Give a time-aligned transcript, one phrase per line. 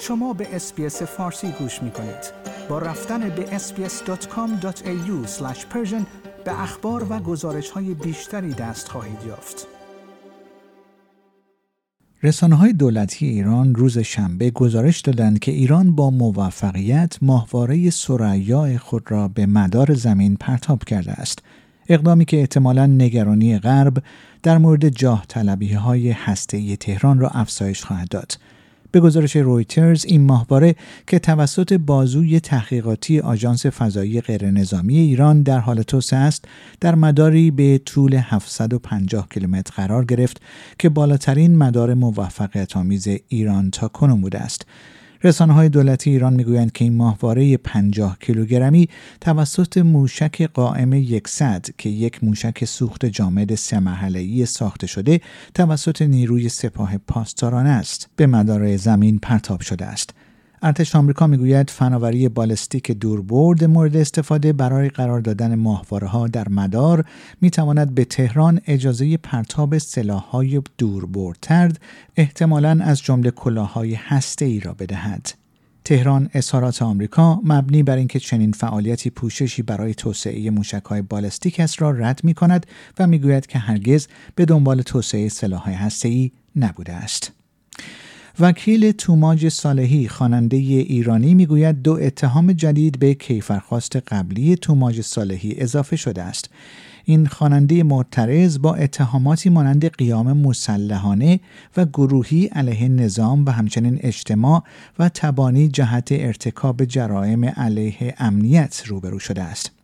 [0.00, 2.32] شما به اسپیس فارسی گوش می کنید.
[2.68, 5.26] با رفتن به sbs.com.au
[6.44, 9.66] به اخبار و گزارش های بیشتری دست خواهید یافت.
[12.22, 19.10] رسانه های دولتی ایران روز شنبه گزارش دادند که ایران با موفقیت ماهواره سریا خود
[19.10, 21.38] را به مدار زمین پرتاب کرده است.
[21.88, 24.02] اقدامی که احتمالا نگرانی غرب
[24.42, 28.32] در مورد جاه طلبی های هسته تهران را افزایش خواهد داد.
[28.92, 30.74] به گزارش رویترز این ماهواره
[31.06, 36.44] که توسط بازوی تحقیقاتی آژانس فضایی غیرنظامی ایران در حال توسعه است
[36.80, 40.40] در مداری به طول 750 کیلومتر قرار گرفت
[40.78, 44.66] که بالاترین مدار موفقیت آمیز ایران تا کنون بوده است.
[45.24, 48.88] رسانه های دولتی ایران می‌گویند که این ماهواره 50 کیلوگرمی
[49.20, 53.80] توسط موشک قائم 100 که یک موشک سوخت جامد سه
[54.44, 55.20] ساخته شده
[55.54, 60.14] توسط نیروی سپاه پاسداران است به مدار زمین پرتاب شده است.
[60.62, 67.04] ارتش آمریکا می‌گوید فناوری بالستیک دوربرد مورد استفاده برای قرار دادن ماهواره ها در مدار
[67.40, 69.74] می تواند به تهران اجازه پرتاب
[70.32, 71.72] های دوربردتر
[72.16, 75.32] احتمالا از جمله کلاههای هسته ای را بدهد.
[75.84, 80.52] تهران اظهارات آمریکا مبنی بر اینکه چنین فعالیتی پوششی برای توسعه
[80.86, 82.66] های بالستیک است را رد می کند
[82.98, 87.35] و می‌گوید که هرگز به دنبال توسعه سلاح‌های ای نبوده است.
[88.40, 95.96] وکیل توماج صالحی خواننده ایرانی می‌گوید دو اتهام جدید به کیفرخواست قبلی توماج صالحی اضافه
[95.96, 96.50] شده است.
[97.04, 101.40] این خواننده معترض با اتهاماتی مانند قیام مسلحانه
[101.76, 104.62] و گروهی علیه نظام و همچنین اجتماع
[104.98, 109.75] و تبانی جهت ارتکاب جرائم علیه امنیت روبرو شده است.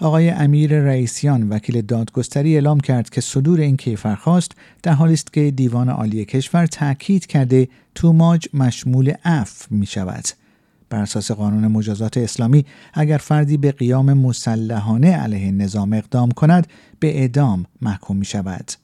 [0.00, 4.52] آقای امیر رئیسیان وکیل دادگستری اعلام کرد که صدور این کیفرخواست
[4.82, 10.24] در حالی است که دیوان عالی کشور تاکید کرده توماج مشمول اف می شود.
[10.90, 16.66] بر اساس قانون مجازات اسلامی اگر فردی به قیام مسلحانه علیه نظام اقدام کند
[17.00, 18.83] به اعدام محکوم می شود.